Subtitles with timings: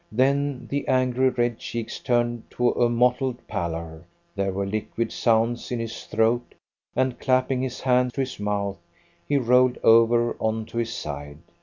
[0.11, 4.03] Then the angry red cheeks turned to a mottled pallor,
[4.35, 6.55] there were liquid sounds in his throat,
[6.95, 8.79] and, clapping his hand to his mouth,
[9.27, 11.37] he rolled over on to his side.